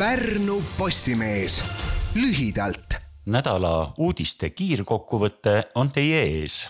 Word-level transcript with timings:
Pärnu 0.00 0.62
Postimees 0.78 1.64
lühidalt. 2.14 2.94
nädala 3.26 3.92
uudiste 3.98 4.48
kiirkokkuvõte 4.50 5.52
on 5.74 5.90
teie 5.92 6.22
ees. 6.22 6.68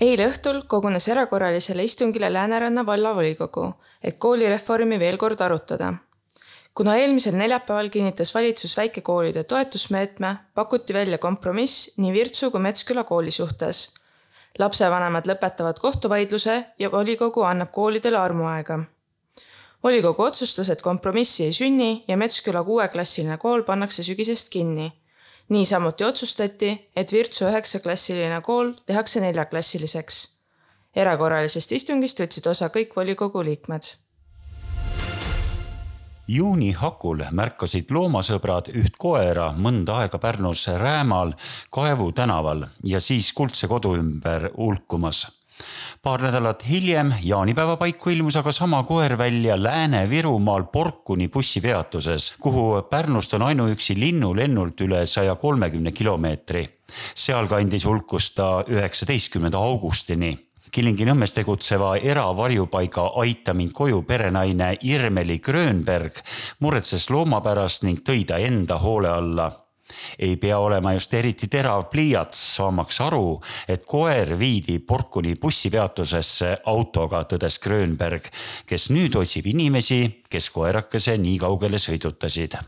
eile 0.00 0.26
õhtul 0.28 0.60
kogunes 0.68 1.08
erakorralisele 1.08 1.84
istungile 1.84 2.32
Lääneranna 2.32 2.86
vallavolikogu, 2.86 3.72
et 4.02 4.18
koolireformi 4.18 4.98
veel 4.98 5.16
kord 5.16 5.40
arutada. 5.40 5.94
kuna 6.74 6.96
eelmisel 6.96 7.34
neljapäeval 7.34 7.88
kinnitas 7.88 8.34
valitsus 8.34 8.76
väikekoolide 8.76 9.44
toetusmeetme, 9.44 10.36
pakuti 10.54 10.94
välja 10.94 11.18
kompromiss 11.18 11.90
nii 11.96 12.12
Virtsu 12.12 12.50
kui 12.50 12.60
Metsküla 12.60 13.04
kooli 13.04 13.30
suhtes. 13.30 13.94
lapsevanemad 14.58 15.26
lõpetavad 15.26 15.80
kohtuvaidluse 15.80 16.64
ja 16.78 16.90
volikogu 16.90 17.42
annab 17.42 17.70
koolidele 17.72 18.18
armuaega 18.18 18.84
volikogu 19.84 20.22
otsustas, 20.22 20.70
et 20.70 20.82
kompromissi 20.82 21.44
ei 21.44 21.52
sünni 21.52 22.04
ja 22.08 22.16
Metsküla 22.16 22.64
kuueklassiline 22.64 23.38
kool 23.38 23.62
pannakse 23.62 24.02
sügisest 24.02 24.48
kinni. 24.48 24.92
niisamuti 25.48 26.04
otsustati, 26.04 26.90
et 26.96 27.12
Virtsu 27.12 27.44
üheksaklassiline 27.44 28.40
kool 28.40 28.72
tehakse 28.86 29.20
neljaklassiliseks. 29.20 30.28
erakorralisest 30.96 31.72
istungist 31.72 32.20
võtsid 32.20 32.50
osa 32.50 32.68
kõik 32.68 32.96
volikogu 32.96 33.44
liikmed 33.44 33.92
juuni 36.28 36.72
hakul 36.72 37.20
märkasid 37.30 37.90
loomasõbrad 37.90 38.70
üht 38.72 38.96
koera 38.98 39.50
mõnda 39.52 39.98
aega 40.00 40.18
Pärnus 40.18 40.66
Räämal 40.66 41.34
Kaevu 41.70 42.12
tänaval 42.12 42.64
ja 42.82 43.00
siis 43.00 43.32
Kuldse 43.32 43.68
kodu 43.68 43.94
ümber 44.00 44.48
hulkumas 44.56 45.26
paar 46.02 46.22
nädalat 46.22 46.64
hiljem, 46.68 47.12
jaanipäeva 47.22 47.76
paiku 47.76 48.10
ilmus 48.10 48.36
aga 48.36 48.52
sama 48.52 48.82
koer 48.82 49.18
välja 49.18 49.56
Lääne-Virumaal 49.56 50.64
Porkuni 50.72 51.28
bussipeatuses, 51.28 52.34
kuhu 52.40 52.82
Pärnust 52.90 53.34
on 53.34 53.42
ainuüksi 53.42 53.98
linnulennult 54.00 54.80
üle 54.80 55.06
saja 55.06 55.34
kolmekümne 55.34 55.92
kilomeetri. 55.92 56.68
sealkandis 57.14 57.84
hulkus 57.84 58.30
ta 58.34 58.64
üheksateistkümnenda 58.68 59.58
augustini 59.58 60.38
Kilingi-Nõmmes 60.74 61.30
tegutseva 61.30 61.92
eravarjupaiga 62.02 63.04
Aita 63.22 63.52
mind 63.54 63.70
koju 63.78 64.00
perenaine 64.02 64.72
Irmeli 64.82 65.36
Grönberg 65.38 66.16
muretses 66.66 67.06
looma 67.14 67.38
pärast 67.44 67.86
ning 67.86 68.02
tõi 68.02 68.24
ta 68.26 68.40
enda 68.42 68.80
hoole 68.82 69.12
alla 69.12 69.52
ei 70.18 70.36
pea 70.36 70.58
olema 70.58 70.92
just 70.94 71.14
eriti 71.14 71.48
terav 71.50 71.86
pliiats, 71.90 72.40
saamaks 72.56 73.00
aru, 73.00 73.40
et 73.68 73.84
koer 73.88 74.34
viidi 74.38 74.78
Porkuni 74.78 75.34
bussipeatusesse 75.40 76.56
autoga, 76.70 77.24
tõdes 77.30 77.58
Grönberg, 77.62 78.30
kes 78.66 78.88
nüüd 78.90 79.16
otsib 79.20 79.46
inimesi, 79.50 80.22
kes 80.30 80.50
koerakese 80.54 81.18
nii 81.18 81.38
kaugele 81.42 81.78
sõidutasid. 81.78 82.58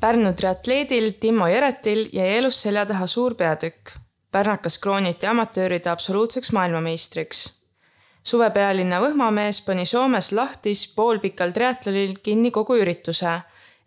Pärnu 0.00 0.32
triatleedil 0.36 1.12
Timo 1.20 1.48
Jeretil 1.48 2.08
jäi 2.12 2.36
elus 2.38 2.62
selja 2.62 2.86
taha 2.86 3.06
suur 3.06 3.34
peatükk. 3.34 3.96
pärnakas 4.30 4.78
krooniti 4.78 5.26
amatööride 5.26 5.88
absoluutseks 5.88 6.52
maailmameistriks 6.52 7.46
suve 8.26 8.48
pealinna 8.50 8.98
Võhmamees 9.02 9.60
pani 9.66 9.84
Soomes 9.86 10.32
lahtis 10.34 10.86
poolpikal 10.96 11.52
triatlonil 11.54 12.16
kinni 12.26 12.50
kogu 12.54 12.78
ürituse 12.80 13.36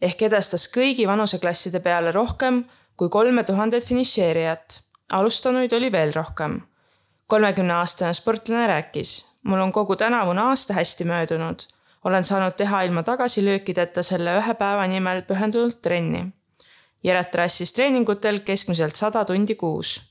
ehk 0.02 0.22
edestas 0.22 0.68
kõigi 0.72 1.08
vanuseklasside 1.08 1.80
peale 1.80 2.12
rohkem 2.12 2.64
kui 2.98 3.10
kolme 3.10 3.44
tuhandet 3.44 3.86
finišeerijat. 3.86 4.82
alustanuid 5.12 5.74
oli 5.74 5.92
veel 5.92 6.14
rohkem. 6.14 6.62
kolmekümne 7.28 7.74
aastane 7.74 8.14
sportlane 8.14 8.68
rääkis, 8.68 9.26
mul 9.44 9.60
on 9.60 9.72
kogu 9.72 9.96
tänavune 9.96 10.42
aasta 10.42 10.74
hästi 10.74 11.04
möödunud. 11.04 11.60
olen 12.04 12.24
saanud 12.24 12.54
teha 12.54 12.82
ilma 12.82 13.04
tagasilöökideta 13.04 14.04
selle 14.04 14.38
ühe 14.40 14.54
päeva 14.54 14.88
nimel 14.88 15.22
pühendunult 15.22 15.82
trenni. 15.82 16.26
Jeret 17.04 17.36
rassis 17.36 17.74
treeningutel 17.74 18.40
keskmiselt 18.40 18.96
sada 18.96 19.26
tundi 19.26 19.56
kuus 19.56 20.09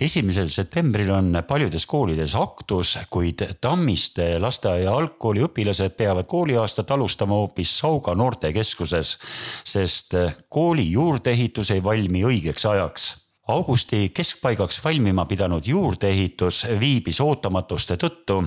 esimesel 0.00 0.48
septembril 0.48 1.10
on 1.10 1.42
paljudes 1.48 1.86
koolides 1.86 2.34
aktus, 2.38 2.96
kuid 3.10 3.42
Tammiste 3.60 4.38
lasteaia 4.38 4.94
algkooli 4.94 5.42
õpilased 5.48 5.96
peavad 5.98 6.28
kooliaastat 6.30 6.90
alustama 6.94 7.40
hoopis 7.40 7.78
Sauga 7.78 8.14
noortekeskuses, 8.14 9.16
sest 9.64 10.14
kooli 10.48 10.90
juurdeehitus 10.90 11.74
ei 11.74 11.84
valmi 11.84 12.24
õigeks 12.30 12.68
ajaks 12.70 13.08
augusti 13.48 14.08
keskpaigaks 14.14 14.80
valmima 14.84 15.24
pidanud 15.24 15.66
juurdeehitus 15.66 16.66
viibis 16.80 17.20
ootamatuste 17.24 17.96
tõttu 17.96 18.42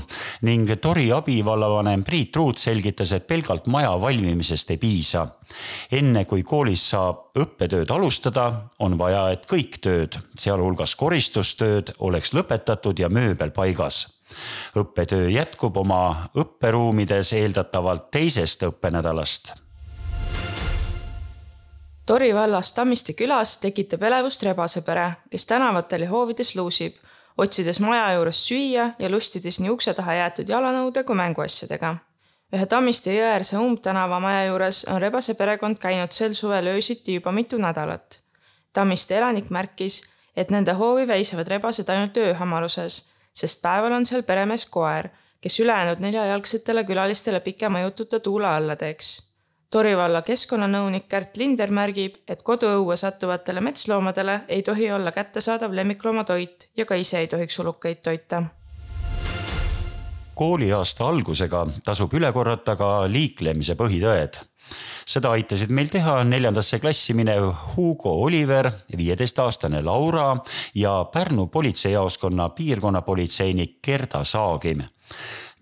ning 0.46 0.70
Tori 0.82 1.08
abivallavanem 1.12 2.04
Priit 2.06 2.36
Ruut 2.36 2.62
selgitas, 2.62 3.12
et 3.12 3.28
pelgalt 3.28 3.68
maja 3.68 3.96
valmimisest 4.02 4.72
ei 4.72 4.78
piisa. 4.78 5.28
enne 5.92 6.26
kui 6.26 6.44
koolis 6.44 6.90
saab 6.90 7.38
õppetööd 7.38 7.92
alustada, 7.92 8.70
on 8.80 8.98
vaja, 8.98 9.30
et 9.32 9.46
kõik 9.50 9.82
tööd, 9.82 10.18
sealhulgas 10.38 10.96
koristustööd, 10.96 11.94
oleks 12.00 12.34
lõpetatud 12.34 13.00
ja 13.00 13.10
mööbel 13.10 13.52
paigas 13.52 14.08
õppetöö 14.78 15.28
jätkub 15.30 15.78
oma 15.78 16.30
õpperuumides 16.38 17.34
eeldatavalt 17.36 18.08
teisest 18.12 18.64
õppenädalast 18.64 19.54
Tori 22.06 22.34
vallas 22.34 22.74
Tammiste 22.74 23.14
külas 23.14 23.60
tekitab 23.62 24.02
elevust 24.04 24.42
rebasepere, 24.44 25.04
kes 25.30 25.46
tänavatel 25.46 26.02
ja 26.02 26.10
hoovides 26.10 26.56
luusib, 26.58 26.96
otsides 27.38 27.80
maja 27.80 28.08
juures 28.16 28.40
süüa 28.48 28.88
ja 29.00 29.10
lustides 29.10 29.60
nii 29.62 29.70
ukse 29.70 29.94
taha 29.94 30.16
jäetud 30.18 30.50
jalanõude 30.50 31.04
kui 31.06 31.16
mänguasjadega. 31.20 31.94
ühe 32.56 32.66
Tammiste 32.66 33.14
jõeäärse 33.14 33.62
umbtänava 33.62 34.20
maja 34.20 34.48
juures 34.48 34.82
on 34.90 35.02
rebase 35.02 35.38
perekond 35.38 35.78
käinud 35.78 36.12
sel 36.12 36.34
suvel 36.34 36.74
öösiti 36.74 37.20
juba 37.20 37.32
mitu 37.32 37.62
nädalat. 37.62 38.20
Tammiste 38.74 39.18
elanik 39.18 39.50
märkis, 39.50 40.04
et 40.36 40.50
nende 40.50 40.74
hoovi 40.74 41.08
väisavad 41.08 41.48
rebased 41.48 41.90
ainult 41.90 42.18
ööhamaruses, 42.18 43.04
sest 43.34 43.62
päeval 43.62 43.94
on 43.94 44.06
seal 44.06 44.24
peremees 44.24 44.66
koer, 44.66 45.10
kes 45.42 45.60
ülejäänud 45.60 46.02
neljajalgsetele 46.02 46.84
külalistele 46.84 47.40
pikema 47.40 47.80
jututa 47.86 48.20
tuule 48.20 48.48
alla 48.48 48.76
teeks 48.76 49.31
Tori 49.72 49.94
valla 49.96 50.20
keskkonnanõunik 50.20 51.06
Kärt 51.08 51.38
Linder 51.40 51.72
märgib, 51.72 52.18
et 52.28 52.42
koduõue 52.44 52.98
sattuvatele 53.00 53.62
metsloomadele 53.64 54.42
ei 54.52 54.66
tohi 54.68 54.90
olla 54.92 55.14
kättesaadav 55.16 55.72
lemmikloomatoit 55.72 56.68
ja 56.76 56.86
ka 56.86 56.98
ise 57.00 57.22
ei 57.22 57.30
tohiks 57.32 57.60
ulukeid 57.64 58.02
toita. 58.04 58.44
kooliaasta 60.36 61.08
algusega 61.08 61.68
tasub 61.86 62.14
üle 62.14 62.32
korrata 62.34 62.76
ka 62.76 63.08
liiklemise 63.08 63.76
põhitõed 63.80 64.40
seda 65.06 65.32
aitasid 65.32 65.72
meil 65.72 65.90
teha 65.92 66.24
neljandasse 66.24 66.80
klassi 66.80 67.14
minev 67.14 67.52
Hugo 67.76 68.14
Oliver, 68.26 68.72
viieteistaastane 68.98 69.82
Laura 69.82 70.36
ja 70.76 71.06
Pärnu 71.14 71.48
politseijaoskonna 71.48 72.50
piirkonnapolitseinik 72.50 73.80
Gerda 73.84 74.24
Saagim 74.24 74.84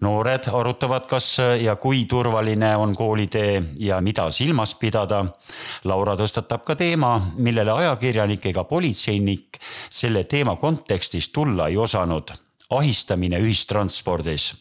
noored 0.02 0.48
arutavad, 0.54 1.06
kas 1.10 1.38
ja 1.62 1.76
kui 1.76 2.06
turvaline 2.06 2.76
on 2.78 2.96
koolitee 2.96 3.64
ja 3.80 4.02
mida 4.02 4.30
silmas 4.32 4.76
pidada. 4.76 5.26
Laura 5.84 6.16
tõstatab 6.20 6.64
ka 6.68 6.76
teema, 6.80 7.16
millele 7.38 7.72
ajakirjanik 7.72 8.46
ega 8.52 8.64
politseinik 8.64 9.60
selle 9.90 10.24
teema 10.24 10.56
kontekstis 10.56 11.30
tulla 11.30 11.68
ei 11.68 11.78
osanud. 11.78 12.32
ahistamine 12.70 13.40
ühistranspordis 13.42 14.54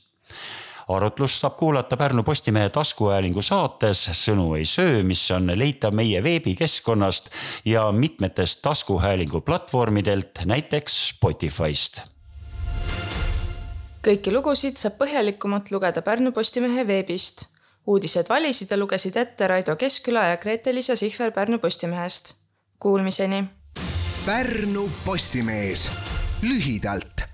arutlust 0.88 1.42
saab 1.42 1.56
kuulata 1.56 1.96
Pärnu 1.96 2.22
Postimehe 2.22 2.68
taskuhäälingu 2.72 3.42
saates 3.42 4.06
Sõnu 4.16 4.54
ei 4.56 4.64
söö, 4.64 5.02
mis 5.02 5.30
on 5.30 5.52
leitav 5.54 5.92
meie 5.92 6.22
veebikeskkonnast 6.22 7.30
ja 7.64 7.90
mitmetest 7.92 8.62
taskuhäälingu 8.62 9.40
platvormidelt, 9.40 10.44
näiteks 10.44 11.02
Spotify'st 11.10 12.17
kõiki 14.08 14.32
lugusid 14.32 14.78
saab 14.80 14.94
põhjalikumalt 15.02 15.68
lugeda 15.74 16.00
Pärnu 16.02 16.32
Postimehe 16.32 16.86
veebist. 16.88 17.48
uudised 17.88 18.28
valisid 18.28 18.70
ja 18.70 18.76
lugesid 18.76 19.16
ette 19.16 19.48
Raido 19.48 19.76
Keskküla 19.76 20.24
ja 20.30 20.36
Grete-Liisa 20.36 20.96
Sihver 20.96 21.32
Pärnu 21.32 21.58
Postimehest. 21.58 22.34
Kuulmiseni. 22.78 23.44
Pärnu 24.26 24.90
Postimees 25.04 25.90
lühidalt 26.42 27.27